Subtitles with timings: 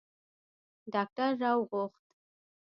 [0.93, 2.05] ډاکتر را وغوښت.